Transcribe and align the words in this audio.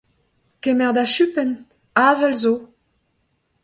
Kemer 0.61 0.91
da 0.95 1.05
chupenn! 1.13 1.51
Avel 2.07 2.33
zo. 2.41 2.53